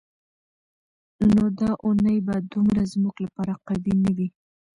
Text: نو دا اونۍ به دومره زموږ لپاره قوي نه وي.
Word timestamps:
نو 1.33 1.43
دا 1.59 1.69
اونۍ 1.85 2.17
به 2.25 2.35
دومره 2.51 2.81
زموږ 2.93 3.15
لپاره 3.25 3.53
قوي 3.67 3.93
نه 4.03 4.11
وي. 4.17 4.27